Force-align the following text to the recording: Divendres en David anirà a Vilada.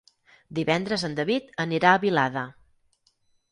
Divendres 0.59 1.03
en 1.09 1.17
David 1.19 1.53
anirà 1.65 1.93
a 1.93 2.01
Vilada. 2.07 2.47